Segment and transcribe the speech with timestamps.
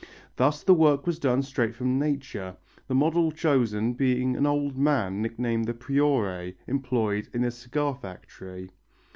[0.37, 2.57] Thus the work was done straight from nature,
[2.87, 8.71] the model chosen being an old man nicknamed the Priore, employed in a cigar factory.